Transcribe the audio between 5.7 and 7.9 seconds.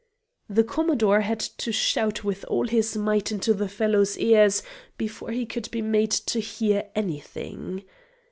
made to hear anything.